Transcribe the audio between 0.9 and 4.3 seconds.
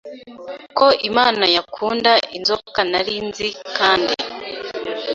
Imana yakunda Inzoka nari nzi kandi